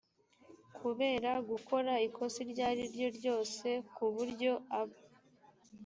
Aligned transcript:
kubera 0.77 1.31
gukora 1.49 1.93
ikosa 2.07 2.37
iryo 2.45 2.63
ari 2.71 2.83
ryo 2.93 3.07
ryose 3.17 3.67
ku 3.95 4.05
buryo 4.13 4.51
aba 4.79 4.97